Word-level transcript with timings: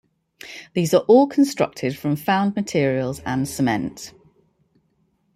These 0.73 0.95
are 0.95 1.01
all 1.03 1.27
constructed 1.27 1.95
from 1.95 2.15
found 2.15 2.55
materials 2.55 3.19
and 3.19 3.47
cement. 3.47 4.15